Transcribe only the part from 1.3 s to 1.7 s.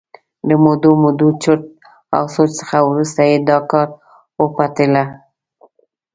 چرت